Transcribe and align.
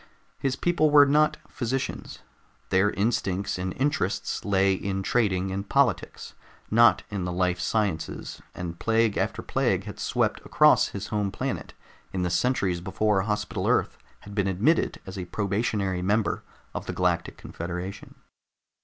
His 0.39 0.55
people 0.55 0.89
were 0.89 1.05
not 1.05 1.37
physicians. 1.47 2.23
Their 2.71 2.89
instincts 2.89 3.59
and 3.59 3.71
interests 3.79 4.43
lay 4.43 4.73
in 4.73 5.03
trading 5.03 5.51
and 5.51 5.69
politics, 5.69 6.33
not 6.71 7.03
in 7.11 7.23
the 7.23 7.31
life 7.31 7.59
sciences, 7.59 8.41
and 8.55 8.79
plague 8.79 9.15
after 9.15 9.43
plague 9.43 9.83
had 9.83 9.99
swept 9.99 10.43
across 10.43 10.87
his 10.87 11.09
home 11.09 11.31
planet 11.31 11.75
in 12.13 12.23
the 12.23 12.31
centuries 12.31 12.81
before 12.81 13.21
Hospital 13.21 13.67
Earth 13.67 13.99
had 14.21 14.33
been 14.33 14.47
admitted 14.47 14.99
as 15.05 15.19
a 15.19 15.25
probationary 15.25 16.01
member 16.01 16.41
of 16.73 16.87
the 16.87 16.93
Galactic 16.93 17.37
Confederation. 17.37 18.15